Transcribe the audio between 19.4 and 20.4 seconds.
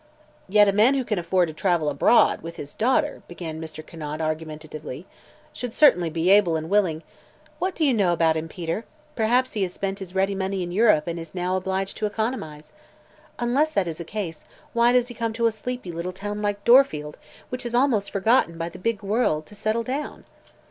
to settle down?"